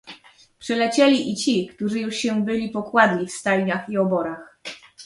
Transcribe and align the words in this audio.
"Przylecieli 0.59 1.31
i 1.31 1.35
ci, 1.35 1.67
którzy 1.67 1.99
już 1.99 2.15
się 2.15 2.45
byli 2.45 2.69
pokładli 2.69 3.27
w 3.27 3.31
stajniach 3.31 3.89
i 3.89 3.97
oborach." 3.97 4.57